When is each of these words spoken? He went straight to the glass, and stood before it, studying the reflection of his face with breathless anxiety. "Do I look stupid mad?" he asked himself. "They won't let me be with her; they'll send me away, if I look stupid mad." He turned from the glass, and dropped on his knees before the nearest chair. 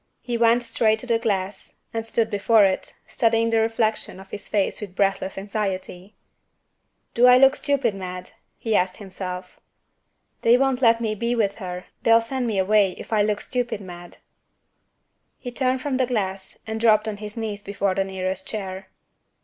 He 0.23 0.35
went 0.35 0.63
straight 0.63 0.97
to 0.97 1.05
the 1.05 1.19
glass, 1.19 1.75
and 1.93 2.03
stood 2.07 2.31
before 2.31 2.65
it, 2.65 2.95
studying 3.07 3.51
the 3.51 3.59
reflection 3.59 4.19
of 4.19 4.31
his 4.31 4.47
face 4.47 4.81
with 4.81 4.95
breathless 4.95 5.37
anxiety. 5.37 6.15
"Do 7.13 7.27
I 7.27 7.37
look 7.37 7.55
stupid 7.55 7.93
mad?" 7.93 8.31
he 8.57 8.75
asked 8.75 8.97
himself. 8.97 9.59
"They 10.41 10.57
won't 10.57 10.81
let 10.81 11.01
me 11.01 11.13
be 11.13 11.35
with 11.35 11.57
her; 11.57 11.85
they'll 12.01 12.19
send 12.19 12.47
me 12.47 12.57
away, 12.57 12.93
if 12.93 13.13
I 13.13 13.21
look 13.21 13.41
stupid 13.41 13.79
mad." 13.79 14.17
He 15.37 15.51
turned 15.51 15.83
from 15.83 15.97
the 15.97 16.07
glass, 16.07 16.57
and 16.65 16.81
dropped 16.81 17.07
on 17.07 17.17
his 17.17 17.37
knees 17.37 17.61
before 17.61 17.93
the 17.93 18.03
nearest 18.03 18.47
chair. 18.47 18.87